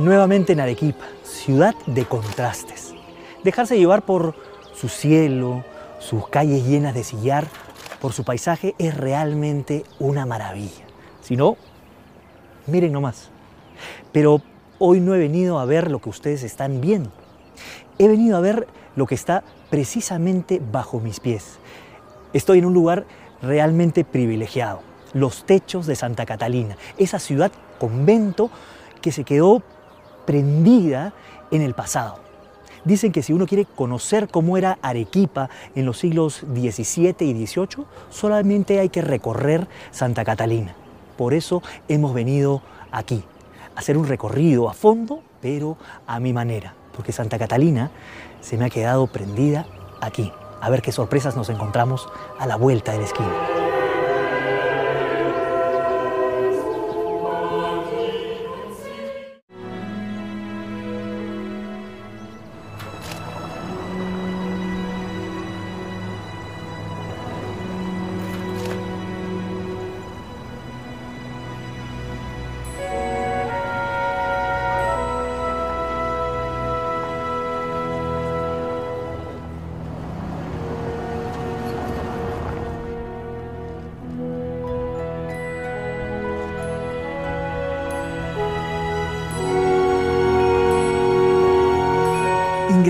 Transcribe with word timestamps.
nuevamente 0.00 0.54
en 0.54 0.60
Arequipa, 0.60 1.04
ciudad 1.22 1.74
de 1.86 2.06
contrastes. 2.06 2.94
Dejarse 3.44 3.78
llevar 3.78 4.02
por 4.02 4.34
su 4.74 4.88
cielo, 4.88 5.62
sus 5.98 6.26
calles 6.28 6.66
llenas 6.66 6.94
de 6.94 7.04
sillar, 7.04 7.46
por 8.00 8.12
su 8.14 8.24
paisaje 8.24 8.74
es 8.78 8.96
realmente 8.96 9.84
una 9.98 10.24
maravilla. 10.24 10.86
Si 11.20 11.36
no, 11.36 11.56
miren 12.66 12.92
nomás. 12.92 13.28
Pero 14.10 14.40
hoy 14.78 15.00
no 15.00 15.14
he 15.14 15.18
venido 15.18 15.58
a 15.58 15.66
ver 15.66 15.90
lo 15.90 16.00
que 16.00 16.08
ustedes 16.08 16.42
están 16.42 16.80
viendo. 16.80 17.10
He 17.98 18.08
venido 18.08 18.38
a 18.38 18.40
ver 18.40 18.66
lo 18.96 19.06
que 19.06 19.14
está 19.14 19.44
precisamente 19.68 20.62
bajo 20.72 20.98
mis 20.98 21.20
pies. 21.20 21.58
Estoy 22.32 22.60
en 22.60 22.64
un 22.64 22.74
lugar 22.74 23.04
realmente 23.42 24.04
privilegiado, 24.04 24.80
los 25.12 25.44
techos 25.44 25.86
de 25.86 25.96
Santa 25.96 26.24
Catalina, 26.24 26.76
esa 26.96 27.18
ciudad 27.18 27.52
convento 27.78 28.50
que 29.02 29.12
se 29.12 29.24
quedó 29.24 29.62
prendida 30.24 31.12
en 31.50 31.62
el 31.62 31.74
pasado. 31.74 32.18
Dicen 32.84 33.12
que 33.12 33.22
si 33.22 33.32
uno 33.32 33.46
quiere 33.46 33.66
conocer 33.66 34.28
cómo 34.28 34.56
era 34.56 34.78
Arequipa 34.80 35.50
en 35.74 35.84
los 35.84 35.98
siglos 35.98 36.44
XVII 36.50 37.14
y 37.20 37.46
XVIII, 37.46 37.84
solamente 38.08 38.80
hay 38.80 38.88
que 38.88 39.02
recorrer 39.02 39.68
Santa 39.90 40.24
Catalina. 40.24 40.74
Por 41.18 41.34
eso 41.34 41.62
hemos 41.88 42.14
venido 42.14 42.62
aquí, 42.90 43.22
a 43.76 43.80
hacer 43.80 43.98
un 43.98 44.06
recorrido 44.06 44.70
a 44.70 44.72
fondo, 44.72 45.22
pero 45.42 45.76
a 46.06 46.20
mi 46.20 46.32
manera, 46.32 46.74
porque 46.96 47.12
Santa 47.12 47.38
Catalina 47.38 47.90
se 48.40 48.56
me 48.56 48.64
ha 48.64 48.70
quedado 48.70 49.06
prendida 49.06 49.66
aquí. 50.00 50.32
A 50.62 50.70
ver 50.70 50.80
qué 50.80 50.92
sorpresas 50.92 51.36
nos 51.36 51.50
encontramos 51.50 52.08
a 52.38 52.46
la 52.46 52.56
vuelta 52.56 52.92
de 52.92 52.98
la 52.98 53.04
esquina. 53.04 53.59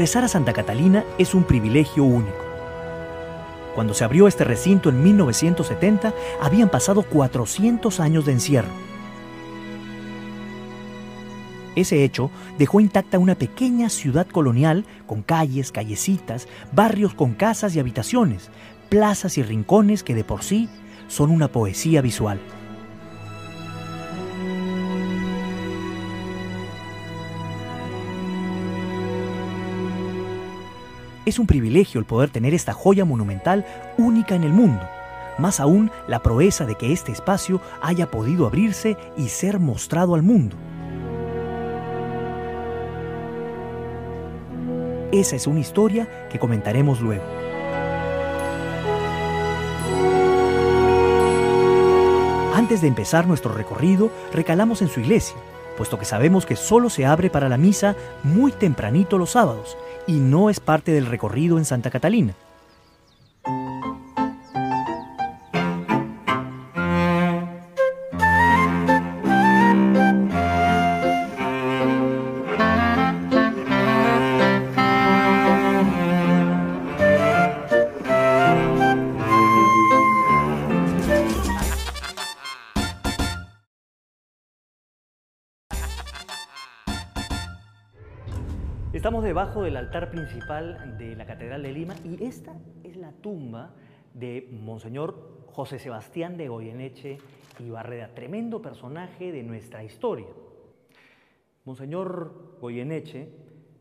Ingresar 0.00 0.25
a 0.25 0.28
Santa 0.28 0.55
Catalina 0.55 1.05
es 1.19 1.34
un 1.34 1.44
privilegio 1.44 2.05
único. 2.05 2.43
Cuando 3.75 3.93
se 3.93 4.03
abrió 4.03 4.28
este 4.28 4.44
recinto 4.44 4.88
en 4.88 5.03
1970, 5.03 6.15
habían 6.41 6.71
pasado 6.71 7.03
400 7.03 8.00
años 8.00 8.25
de 8.25 8.33
encierro. 8.33 8.71
Ese 11.77 12.03
hecho 12.03 12.31
dejó 12.56 12.81
intacta 12.81 13.19
una 13.19 13.34
pequeña 13.34 13.91
ciudad 13.91 14.27
colonial 14.27 14.87
con 15.06 15.21
calles, 15.21 15.71
callecitas, 15.71 16.49
barrios 16.72 17.12
con 17.12 17.34
casas 17.34 17.77
y 17.77 17.78
habitaciones, 17.78 18.49
plazas 18.88 19.37
y 19.37 19.43
rincones 19.43 20.03
que 20.03 20.15
de 20.15 20.25
por 20.25 20.44
sí 20.44 20.71
son 21.09 21.31
una 21.31 21.49
poesía 21.49 22.00
visual. 22.00 22.41
Es 31.31 31.39
un 31.39 31.47
privilegio 31.47 32.01
el 32.01 32.07
poder 32.07 32.31
tener 32.31 32.55
esta 32.55 32.73
joya 32.73 33.05
monumental 33.05 33.65
única 33.97 34.35
en 34.35 34.43
el 34.43 34.53
mundo, 34.53 34.83
más 35.39 35.61
aún 35.61 35.93
la 36.09 36.25
proeza 36.25 36.67
de 36.67 36.75
que 36.75 36.93
este 36.93 37.13
espacio 37.13 37.61
haya 37.81 38.11
podido 38.11 38.47
abrirse 38.47 38.97
y 39.17 39.29
ser 39.29 39.61
mostrado 39.61 40.17
al 40.17 40.25
mundo. 40.25 40.57
Esa 45.13 45.37
es 45.37 45.47
una 45.47 45.61
historia 45.61 46.27
que 46.31 46.41
comentaremos 46.41 47.01
luego. 47.01 47.23
Antes 52.57 52.81
de 52.81 52.89
empezar 52.89 53.29
nuestro 53.29 53.53
recorrido, 53.53 54.11
recalamos 54.33 54.83
en 54.83 54.89
su 54.89 54.99
iglesia, 54.99 55.37
puesto 55.77 55.97
que 55.97 56.05
sabemos 56.05 56.45
que 56.45 56.57
solo 56.57 56.91
se 56.91 57.07
abre 57.07 57.31
para 57.31 57.49
la 57.49 57.57
misa 57.57 57.95
muy 58.25 58.51
tempranito 58.51 59.17
los 59.17 59.31
sábados 59.31 59.77
y 60.10 60.19
no 60.19 60.50
es 60.50 60.59
parte 60.59 60.91
del 60.91 61.06
recorrido 61.06 61.56
en 61.56 61.65
Santa 61.65 61.88
Catalina. 61.88 62.34
Estamos 89.00 89.25
debajo 89.25 89.62
del 89.62 89.78
altar 89.78 90.11
principal 90.11 90.99
de 90.99 91.16
la 91.16 91.25
Catedral 91.25 91.62
de 91.62 91.72
Lima 91.72 91.94
y 92.05 92.22
esta 92.22 92.53
es 92.84 92.99
la 92.99 93.12
tumba 93.12 93.71
de 94.12 94.50
Monseñor 94.53 95.47
José 95.47 95.78
Sebastián 95.78 96.37
de 96.37 96.49
Goyeneche 96.49 97.16
y 97.59 97.71
Barreda, 97.71 98.09
tremendo 98.09 98.61
personaje 98.61 99.33
de 99.33 99.43
nuestra 99.43 99.83
historia. 99.83 100.27
Monseñor 101.65 102.59
Goyeneche 102.61 103.31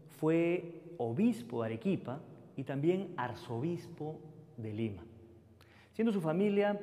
fue 0.08 0.96
obispo 0.98 1.64
de 1.64 1.66
Arequipa 1.66 2.22
y 2.56 2.64
también 2.64 3.14
arzobispo 3.18 4.22
de 4.56 4.72
Lima. 4.72 5.04
Siendo 5.92 6.14
su 6.14 6.22
familia 6.22 6.80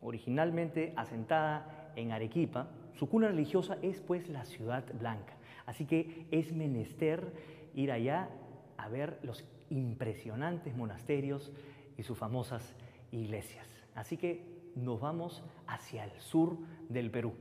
originalmente 0.00 0.94
asentada 0.96 1.92
en 1.94 2.10
Arequipa, 2.10 2.70
su 2.96 3.08
cuna 3.08 3.28
religiosa 3.28 3.78
es 3.82 4.00
pues 4.00 4.28
la 4.28 4.44
Ciudad 4.44 4.82
Blanca. 4.98 5.34
Así 5.66 5.86
que 5.86 6.26
es 6.30 6.52
menester 6.52 7.32
ir 7.74 7.92
allá 7.92 8.28
a 8.76 8.88
ver 8.88 9.18
los 9.22 9.44
impresionantes 9.70 10.76
monasterios 10.76 11.50
y 11.96 12.02
sus 12.02 12.18
famosas 12.18 12.74
iglesias. 13.10 13.66
Así 13.94 14.16
que 14.16 14.44
nos 14.74 15.00
vamos 15.00 15.42
hacia 15.66 16.04
el 16.04 16.12
sur 16.20 16.58
del 16.88 17.10
Perú. 17.10 17.34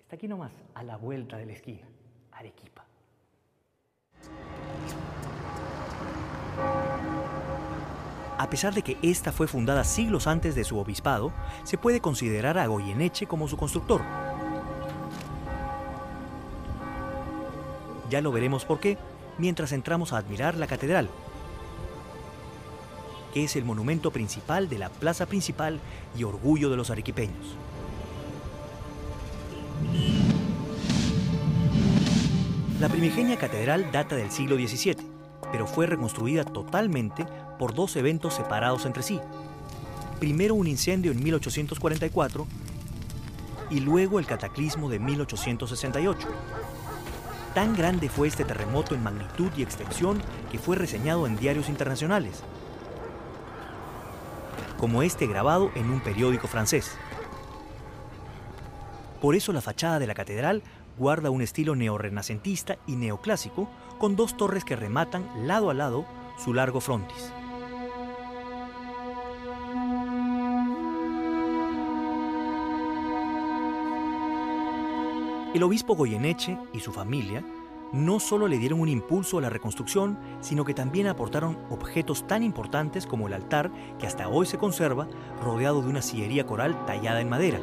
Está 0.00 0.16
aquí 0.16 0.28
nomás, 0.28 0.52
a 0.74 0.82
la 0.82 0.96
vuelta 0.96 1.36
de 1.36 1.46
la 1.46 1.52
esquina, 1.52 1.86
Arequipa. 2.32 2.84
A 8.38 8.50
pesar 8.50 8.74
de 8.74 8.82
que 8.82 8.98
esta 9.02 9.30
fue 9.30 9.46
fundada 9.46 9.84
siglos 9.84 10.26
antes 10.26 10.54
de 10.54 10.64
su 10.64 10.78
obispado, 10.78 11.32
se 11.62 11.78
puede 11.78 12.00
considerar 12.00 12.58
a 12.58 12.66
Goyeneche 12.66 13.26
como 13.26 13.46
su 13.46 13.56
constructor. 13.56 14.02
Ya 18.12 18.20
lo 18.20 18.30
veremos 18.30 18.66
por 18.66 18.78
qué 18.78 18.98
mientras 19.38 19.72
entramos 19.72 20.12
a 20.12 20.18
admirar 20.18 20.58
la 20.58 20.66
catedral, 20.66 21.08
que 23.32 23.44
es 23.44 23.56
el 23.56 23.64
monumento 23.64 24.10
principal 24.10 24.68
de 24.68 24.78
la 24.78 24.90
plaza 24.90 25.24
principal 25.24 25.80
y 26.14 26.24
orgullo 26.24 26.68
de 26.68 26.76
los 26.76 26.90
arequipeños. 26.90 27.56
La 32.80 32.90
primigenia 32.90 33.38
catedral 33.38 33.90
data 33.92 34.14
del 34.14 34.30
siglo 34.30 34.56
XVII, 34.56 34.98
pero 35.50 35.66
fue 35.66 35.86
reconstruida 35.86 36.44
totalmente 36.44 37.24
por 37.58 37.72
dos 37.72 37.96
eventos 37.96 38.34
separados 38.34 38.84
entre 38.84 39.02
sí. 39.02 39.20
Primero 40.20 40.54
un 40.54 40.66
incendio 40.66 41.12
en 41.12 41.24
1844 41.24 42.46
y 43.70 43.80
luego 43.80 44.18
el 44.18 44.26
cataclismo 44.26 44.90
de 44.90 44.98
1868 44.98 46.28
Tan 47.54 47.76
grande 47.76 48.08
fue 48.08 48.28
este 48.28 48.46
terremoto 48.46 48.94
en 48.94 49.02
magnitud 49.02 49.50
y 49.56 49.62
extensión 49.62 50.22
que 50.50 50.58
fue 50.58 50.74
reseñado 50.74 51.26
en 51.26 51.36
diarios 51.36 51.68
internacionales, 51.68 52.42
como 54.78 55.02
este 55.02 55.26
grabado 55.26 55.70
en 55.74 55.90
un 55.90 56.00
periódico 56.00 56.48
francés. 56.48 56.96
Por 59.20 59.34
eso 59.34 59.52
la 59.52 59.60
fachada 59.60 59.98
de 59.98 60.06
la 60.06 60.14
catedral 60.14 60.62
guarda 60.98 61.30
un 61.30 61.42
estilo 61.42 61.76
neorrenacentista 61.76 62.78
y 62.86 62.96
neoclásico 62.96 63.68
con 63.98 64.16
dos 64.16 64.36
torres 64.36 64.64
que 64.64 64.74
rematan 64.74 65.28
lado 65.46 65.68
a 65.68 65.74
lado 65.74 66.06
su 66.42 66.54
largo 66.54 66.80
frontis. 66.80 67.32
El 75.54 75.62
obispo 75.64 75.94
Goyeneche 75.94 76.56
y 76.72 76.80
su 76.80 76.92
familia 76.92 77.44
no 77.92 78.20
solo 78.20 78.48
le 78.48 78.56
dieron 78.56 78.80
un 78.80 78.88
impulso 78.88 79.36
a 79.36 79.42
la 79.42 79.50
reconstrucción, 79.50 80.18
sino 80.40 80.64
que 80.64 80.72
también 80.72 81.06
aportaron 81.06 81.58
objetos 81.68 82.26
tan 82.26 82.42
importantes 82.42 83.06
como 83.06 83.26
el 83.26 83.34
altar, 83.34 83.70
que 83.98 84.06
hasta 84.06 84.28
hoy 84.28 84.46
se 84.46 84.56
conserva, 84.56 85.08
rodeado 85.42 85.82
de 85.82 85.90
una 85.90 86.00
sillería 86.00 86.46
coral 86.46 86.86
tallada 86.86 87.20
en 87.20 87.28
madera. 87.28 87.60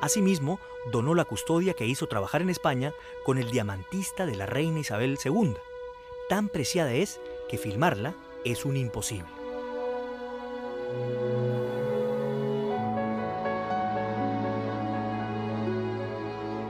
Asimismo, 0.00 0.58
donó 0.90 1.14
la 1.14 1.26
custodia 1.26 1.74
que 1.74 1.86
hizo 1.86 2.06
trabajar 2.06 2.40
en 2.40 2.48
España 2.48 2.94
con 3.26 3.36
el 3.36 3.50
diamantista 3.50 4.24
de 4.24 4.36
la 4.36 4.46
reina 4.46 4.80
Isabel 4.80 5.18
II. 5.22 5.54
Tan 6.30 6.48
preciada 6.48 6.94
es 6.94 7.20
que 7.50 7.58
filmarla 7.58 8.14
es 8.46 8.64
un 8.64 8.78
imposible. 8.78 9.28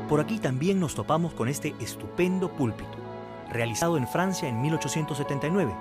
Por 0.09 0.21
aquí 0.21 0.39
también 0.39 0.81
nos 0.81 0.95
topamos 0.95 1.35
con 1.35 1.49
este 1.49 1.75
estupendo 1.81 2.49
púlpito, 2.51 2.97
realizado 3.51 3.99
en 3.99 4.09
Francia 4.09 4.49
en 4.49 4.63
1879. 4.63 5.77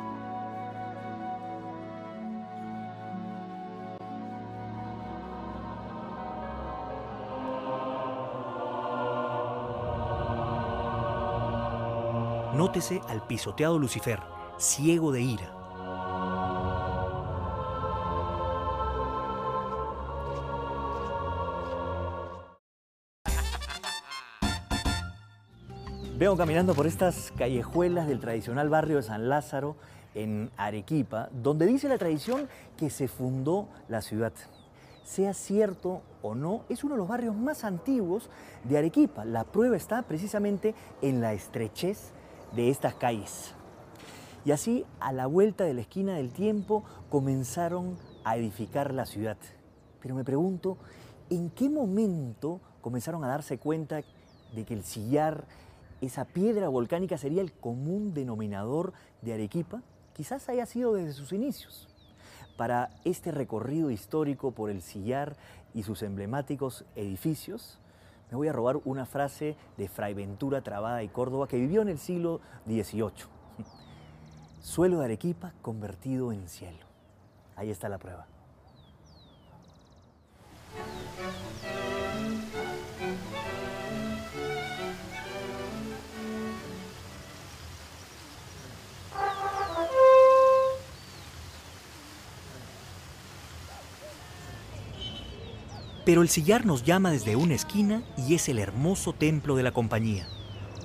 Nótese 12.54 13.00
al 13.08 13.26
pisoteado 13.26 13.80
Lucifer, 13.80 14.20
ciego 14.58 15.14
de 15.14 15.22
ira, 15.22 15.57
Vengo 26.18 26.36
caminando 26.36 26.74
por 26.74 26.88
estas 26.88 27.32
callejuelas 27.38 28.08
del 28.08 28.20
tradicional 28.20 28.70
barrio 28.70 28.96
de 28.96 29.04
San 29.04 29.30
Lázaro 29.30 29.76
en 30.16 30.50
Arequipa, 30.58 31.30
donde 31.32 31.68
dice 31.68 31.88
la 31.88 32.00
tradición 32.00 32.50
que 32.76 32.90
se 32.90 33.08
fundó 33.08 33.68
la 33.88 34.02
ciudad. 34.02 34.34
Sea 35.04 35.36
cierto 35.36 36.02
o 36.24 36.34
no, 36.34 36.64
es 36.70 36.84
uno 36.84 36.96
de 36.96 36.98
los 37.02 37.08
barrios 37.08 37.36
más 37.36 37.64
antiguos 37.64 38.32
de 38.64 38.80
Arequipa. 38.80 39.26
La 39.26 39.44
prueba 39.44 39.78
está 39.78 40.02
precisamente 40.02 40.74
en 41.04 41.22
la 41.22 41.34
estrechez 41.34 42.14
de 42.56 42.72
estas 42.72 42.96
calles. 42.96 43.54
Y 44.44 44.54
así, 44.54 44.88
a 45.00 45.14
la 45.14 45.28
vuelta 45.28 45.66
de 45.66 45.76
la 45.76 45.82
esquina 45.82 46.16
del 46.16 46.32
tiempo, 46.32 46.84
comenzaron 47.12 47.96
a 48.24 48.38
edificar 48.38 48.92
la 48.92 49.06
ciudad. 49.06 49.38
Pero 50.02 50.16
me 50.16 50.24
pregunto, 50.24 50.80
¿en 51.30 51.52
qué 51.52 51.70
momento 51.70 52.60
comenzaron 52.82 53.24
a 53.24 53.28
darse 53.28 53.60
cuenta 53.60 54.02
de 54.56 54.66
que 54.66 54.74
el 54.74 54.84
sillar 54.84 55.46
esa 56.02 56.26
piedra 56.26 56.70
volcánica 56.70 57.18
sería 57.18 57.42
el 57.42 57.52
común 57.52 58.14
denominador 58.14 58.94
de 59.22 59.34
Arequipa, 59.34 59.82
quizás 60.14 60.48
haya 60.50 60.66
sido 60.66 60.94
desde 60.94 61.14
sus 61.14 61.34
inicios. 61.34 61.88
Para 62.56 62.90
este 63.06 63.32
recorrido 63.32 63.92
histórico 63.92 64.52
por 64.52 64.70
el 64.70 64.82
sillar 64.82 65.36
y 65.74 65.84
sus 65.84 66.02
emblemáticos 66.04 66.86
edificios, 66.96 67.80
me 68.32 68.38
voy 68.38 68.48
a 68.48 68.54
robar 68.54 68.80
una 68.84 69.06
frase 69.06 69.56
de 69.78 69.88
Fray 69.88 70.14
Ventura 70.14 70.62
Trabada 70.62 71.04
y 71.04 71.08
Córdoba 71.08 71.48
que 71.48 71.58
vivió 71.58 71.82
en 71.82 71.90
el 71.90 72.00
siglo 72.00 72.42
XVIII. 72.66 73.12
Suelo 74.62 75.00
de 75.00 75.06
Arequipa 75.06 75.54
convertido 75.62 76.32
en 76.32 76.48
cielo. 76.48 76.86
Ahí 77.56 77.70
está 77.70 77.90
la 77.90 77.98
prueba. 77.98 78.28
Pero 96.08 96.22
el 96.22 96.30
sillar 96.30 96.66
nos 96.66 96.86
llama 96.86 97.12
desde 97.12 97.36
una 97.36 97.54
esquina 97.54 98.02
y 98.16 98.34
es 98.34 98.48
el 98.48 98.60
hermoso 98.60 99.12
templo 99.12 99.58
de 99.58 99.64
la 99.64 99.74
compañía, 99.74 100.26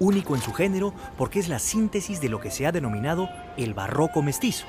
único 0.01 0.35
en 0.35 0.43
su 0.43 0.53
género 0.53 0.93
porque 1.17 1.39
es 1.39 1.49
la 1.49 1.61
síntesis 1.61 2.21
de 2.21 2.29
lo 2.29 2.41
que 2.41 2.51
se 2.51 2.67
ha 2.67 2.73
denominado 2.73 3.29
el 3.57 3.73
barroco 3.73 4.21
mestizo, 4.21 4.67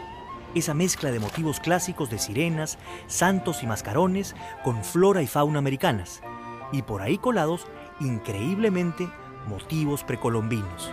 esa 0.53 0.75
mezcla 0.75 1.09
de 1.09 1.19
motivos 1.19 1.59
clásicos 1.59 2.11
de 2.11 2.19
sirenas, 2.19 2.77
santos 3.07 3.63
y 3.63 3.65
mascarones 3.65 4.35
con 4.63 4.83
flora 4.83 5.23
y 5.23 5.27
fauna 5.27 5.57
americanas, 5.57 6.21
y 6.71 6.83
por 6.83 7.01
ahí 7.01 7.17
colados, 7.17 7.65
increíblemente, 7.99 9.09
motivos 9.47 10.03
precolombinos. 10.03 10.91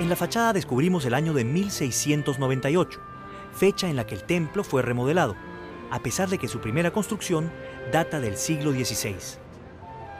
En 0.00 0.08
la 0.08 0.16
fachada 0.16 0.54
descubrimos 0.54 1.04
el 1.04 1.12
año 1.12 1.34
de 1.34 1.44
1698 1.44 3.09
fecha 3.52 3.88
en 3.88 3.96
la 3.96 4.06
que 4.06 4.14
el 4.14 4.24
templo 4.24 4.64
fue 4.64 4.82
remodelado, 4.82 5.36
a 5.90 6.00
pesar 6.00 6.28
de 6.28 6.38
que 6.38 6.48
su 6.48 6.60
primera 6.60 6.92
construcción 6.92 7.50
data 7.92 8.20
del 8.20 8.36
siglo 8.36 8.72
XVI. 8.72 9.16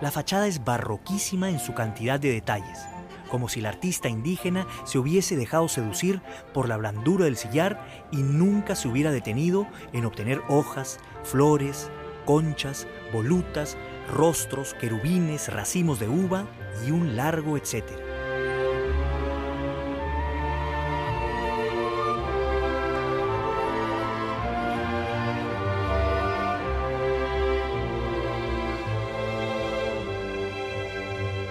La 0.00 0.10
fachada 0.10 0.46
es 0.46 0.64
barroquísima 0.64 1.50
en 1.50 1.60
su 1.60 1.74
cantidad 1.74 2.18
de 2.18 2.32
detalles, 2.32 2.86
como 3.30 3.48
si 3.48 3.60
el 3.60 3.66
artista 3.66 4.08
indígena 4.08 4.66
se 4.84 4.98
hubiese 4.98 5.36
dejado 5.36 5.68
seducir 5.68 6.20
por 6.52 6.68
la 6.68 6.76
blandura 6.76 7.26
del 7.26 7.36
sillar 7.36 8.08
y 8.10 8.18
nunca 8.18 8.74
se 8.74 8.88
hubiera 8.88 9.12
detenido 9.12 9.66
en 9.92 10.04
obtener 10.04 10.42
hojas, 10.48 10.98
flores, 11.22 11.90
conchas, 12.24 12.86
volutas, 13.12 13.76
rostros, 14.12 14.74
querubines, 14.74 15.52
racimos 15.52 16.00
de 16.00 16.08
uva 16.08 16.46
y 16.86 16.90
un 16.90 17.16
largo 17.16 17.56
etcétera. 17.56 18.09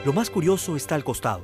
Lo 0.10 0.14
más 0.14 0.32
curioso 0.32 0.76
está 0.76 0.96
al 0.96 1.04
costado, 1.04 1.44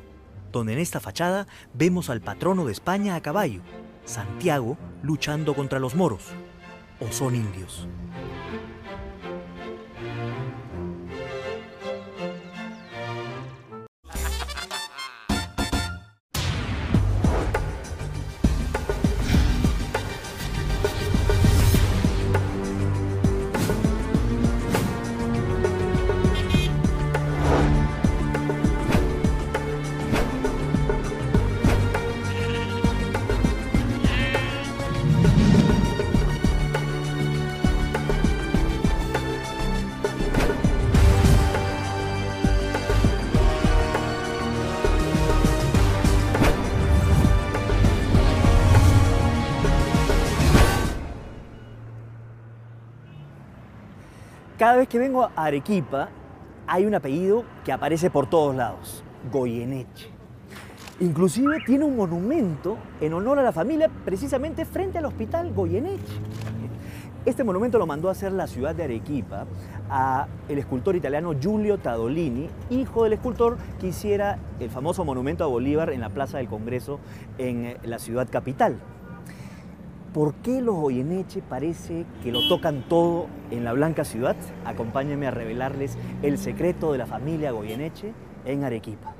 donde 0.52 0.74
en 0.74 0.80
esta 0.80 1.00
fachada 1.00 1.46
vemos 1.76 2.10
al 2.10 2.20
patrono 2.20 2.66
de 2.66 2.72
España 2.72 3.14
a 3.14 3.22
caballo, 3.22 3.62
Santiago, 4.06 4.76
luchando 5.04 5.54
contra 5.54 5.78
los 5.78 5.94
moros. 5.94 6.24
¿O 7.00 7.12
son 7.12 7.36
indios? 7.36 7.88
Cada 54.66 54.78
vez 54.78 54.88
que 54.88 54.98
vengo 54.98 55.22
a 55.22 55.32
Arequipa 55.36 56.10
hay 56.66 56.88
un 56.88 56.96
apellido 56.96 57.44
que 57.64 57.72
aparece 57.72 58.10
por 58.10 58.28
todos 58.28 58.56
lados, 58.56 59.04
Goyeneche. 59.32 60.10
Inclusive 61.00 61.58
tiene 61.68 61.86
un 61.86 61.96
monumento 61.96 62.76
en 63.00 63.14
honor 63.14 63.38
a 63.38 63.44
la 63.44 63.52
familia 63.52 63.92
precisamente 64.04 64.66
frente 64.66 64.98
al 64.98 65.06
hospital 65.06 65.54
Goyeneche. 65.54 66.16
Este 67.26 67.44
monumento 67.44 67.78
lo 67.78 67.86
mandó 67.86 68.10
a 68.10 68.14
hacer 68.14 68.32
la 68.32 68.48
ciudad 68.48 68.74
de 68.74 68.86
Arequipa 68.86 69.46
a 69.88 70.26
el 70.50 70.58
escultor 70.58 70.96
italiano 70.96 71.36
Giulio 71.40 71.78
Tadolini, 71.78 72.50
hijo 72.72 73.04
del 73.04 73.14
escultor 73.14 73.58
que 73.80 73.90
hiciera 73.90 74.40
el 74.60 74.72
famoso 74.72 75.06
monumento 75.06 75.44
a 75.44 75.48
Bolívar 75.48 75.92
en 75.92 76.02
la 76.02 76.10
Plaza 76.10 76.40
del 76.40 76.48
Congreso 76.48 77.00
en 77.38 77.78
la 77.84 78.00
ciudad 78.00 78.28
capital. 78.32 78.80
¿Por 80.16 80.34
qué 80.36 80.62
los 80.62 80.76
Goyeneche 80.76 81.42
parece 81.42 82.06
que 82.24 82.32
lo 82.32 82.48
tocan 82.48 82.88
todo 82.88 83.28
en 83.52 83.66
la 83.66 83.74
Blanca 83.74 84.06
Ciudad? 84.06 84.38
Acompáñenme 84.64 85.28
a 85.28 85.32
revelarles 85.32 85.98
el 86.22 86.38
secreto 86.38 86.94
de 86.94 87.00
la 87.00 87.06
familia 87.06 87.52
Goyeneche 87.52 88.14
en 88.46 88.64
Arequipa. 88.64 89.14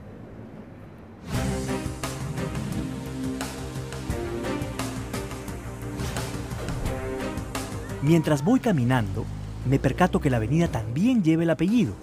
Mientras 8.02 8.42
voy 8.42 8.62
caminando, 8.62 9.26
me 9.70 9.80
percato 9.80 10.22
que 10.22 10.30
la 10.30 10.38
avenida 10.38 10.70
también 10.70 11.26
lleva 11.26 11.44
el 11.44 11.50
apellido. 11.50 11.94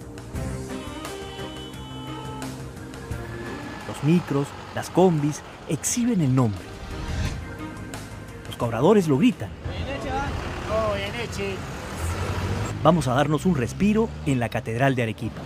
Los 3.87 4.03
micros, 4.03 4.47
las 4.75 4.91
combis, 4.91 5.41
exhiben 5.67 6.21
el 6.21 6.35
nombre. 6.35 6.72
Cobradores 8.63 9.09
lo 9.09 9.17
gritan. 9.17 9.49
Vamos 12.81 13.09
a 13.09 13.13
darnos 13.13 13.45
un 13.45 13.57
respiro 13.57 14.07
en 14.25 14.39
la 14.39 14.47
Catedral 14.47 14.95
de 14.95 15.03
Arequipa. 15.03 15.41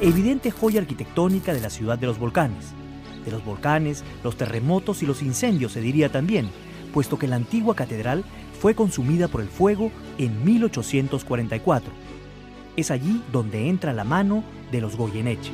Evidente 0.00 0.50
joya 0.50 0.80
arquitectónica 0.80 1.52
de 1.52 1.60
la 1.60 1.70
ciudad 1.70 1.98
de 1.98 2.06
los 2.06 2.18
volcanes. 2.18 2.72
De 3.24 3.30
los 3.30 3.44
volcanes, 3.44 4.02
los 4.24 4.36
terremotos 4.36 5.02
y 5.02 5.06
los 5.06 5.22
incendios 5.22 5.72
se 5.72 5.80
diría 5.80 6.10
también, 6.10 6.48
puesto 6.92 7.18
que 7.18 7.28
la 7.28 7.36
antigua 7.36 7.74
catedral 7.74 8.24
fue 8.60 8.74
consumida 8.74 9.28
por 9.28 9.42
el 9.42 9.48
fuego 9.48 9.90
en 10.18 10.44
1844. 10.44 11.92
Es 12.76 12.90
allí 12.90 13.22
donde 13.30 13.68
entra 13.68 13.92
la 13.92 14.04
mano 14.04 14.42
de 14.72 14.80
los 14.80 14.96
Goyeneche. 14.96 15.52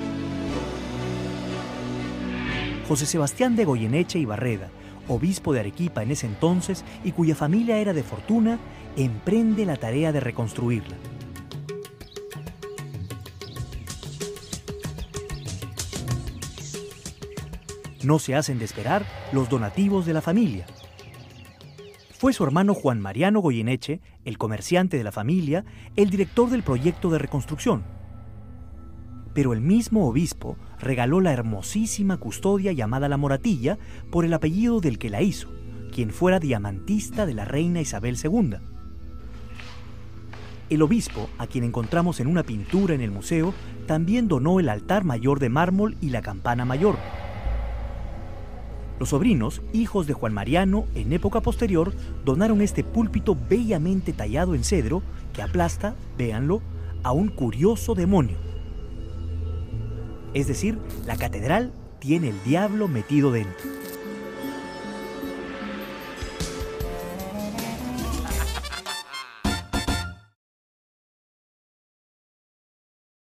José 2.86 3.06
Sebastián 3.06 3.56
de 3.56 3.64
Goyeneche 3.64 4.20
y 4.20 4.24
Barreda, 4.24 4.70
obispo 5.08 5.52
de 5.52 5.60
Arequipa 5.60 6.04
en 6.04 6.12
ese 6.12 6.26
entonces 6.26 6.84
y 7.02 7.10
cuya 7.10 7.34
familia 7.34 7.78
era 7.78 7.92
de 7.92 8.04
fortuna, 8.04 8.60
emprende 8.96 9.66
la 9.66 9.76
tarea 9.76 10.12
de 10.12 10.20
reconstruirla. 10.20 10.96
No 18.06 18.20
se 18.20 18.36
hacen 18.36 18.60
de 18.60 18.64
esperar 18.64 19.04
los 19.32 19.48
donativos 19.48 20.06
de 20.06 20.12
la 20.12 20.20
familia. 20.20 20.64
Fue 22.16 22.32
su 22.32 22.44
hermano 22.44 22.72
Juan 22.72 23.00
Mariano 23.00 23.40
Goyeneche, 23.40 24.00
el 24.24 24.38
comerciante 24.38 24.96
de 24.96 25.02
la 25.02 25.10
familia, 25.10 25.64
el 25.96 26.08
director 26.08 26.48
del 26.48 26.62
proyecto 26.62 27.10
de 27.10 27.18
reconstrucción. 27.18 27.82
Pero 29.34 29.52
el 29.52 29.60
mismo 29.60 30.06
obispo 30.06 30.56
regaló 30.78 31.20
la 31.20 31.32
hermosísima 31.32 32.18
custodia 32.18 32.70
llamada 32.70 33.08
La 33.08 33.16
Moratilla 33.16 33.76
por 34.12 34.24
el 34.24 34.34
apellido 34.34 34.80
del 34.80 35.00
que 35.00 35.10
la 35.10 35.22
hizo, 35.22 35.48
quien 35.92 36.10
fuera 36.10 36.38
diamantista 36.38 37.26
de 37.26 37.34
la 37.34 37.44
reina 37.44 37.80
Isabel 37.80 38.16
II. 38.22 38.58
El 40.70 40.82
obispo, 40.82 41.28
a 41.38 41.48
quien 41.48 41.64
encontramos 41.64 42.20
en 42.20 42.28
una 42.28 42.44
pintura 42.44 42.94
en 42.94 43.00
el 43.00 43.10
museo, 43.10 43.52
también 43.88 44.28
donó 44.28 44.60
el 44.60 44.68
altar 44.68 45.02
mayor 45.02 45.40
de 45.40 45.48
mármol 45.48 45.96
y 46.00 46.10
la 46.10 46.22
campana 46.22 46.64
mayor, 46.64 46.96
los 48.98 49.10
sobrinos, 49.10 49.62
hijos 49.72 50.06
de 50.06 50.14
Juan 50.14 50.32
Mariano, 50.32 50.86
en 50.94 51.12
época 51.12 51.40
posterior, 51.40 51.92
donaron 52.24 52.60
este 52.60 52.82
púlpito 52.82 53.36
bellamente 53.48 54.12
tallado 54.12 54.54
en 54.54 54.64
cedro 54.64 55.02
que 55.32 55.42
aplasta, 55.42 55.94
véanlo, 56.16 56.62
a 57.02 57.12
un 57.12 57.28
curioso 57.28 57.94
demonio. 57.94 58.36
Es 60.34 60.46
decir, 60.46 60.78
la 61.06 61.16
catedral 61.16 61.72
tiene 61.98 62.30
el 62.30 62.42
diablo 62.44 62.88
metido 62.88 63.32
dentro. 63.32 63.85